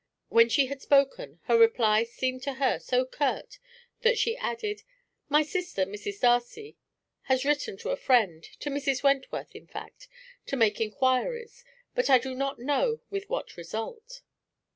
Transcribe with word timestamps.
When 0.29 0.49
she 0.49 0.65
had 0.65 0.81
spoken, 0.81 1.41
her 1.43 1.55
reply 1.59 2.05
seemed 2.05 2.41
to 2.41 2.53
her 2.55 2.79
so 2.79 3.05
curt 3.05 3.59
that 4.01 4.17
she 4.17 4.35
added: 4.37 4.81
"My 5.29 5.43
sister, 5.43 5.85
Mrs. 5.85 6.21
Darcy, 6.21 6.75
has 7.29 7.45
written 7.45 7.77
to 7.77 7.91
a 7.91 7.95
friend 7.95 8.43
to 8.61 8.71
Mrs. 8.71 9.03
Wentworth, 9.03 9.55
in 9.55 9.67
fact, 9.67 10.07
to 10.47 10.55
make 10.55 10.81
inquiries, 10.81 11.63
but 11.93 12.09
I 12.09 12.17
do 12.17 12.33
not 12.33 12.57
know 12.57 13.01
with 13.11 13.29
what 13.29 13.55
result." 13.55 14.23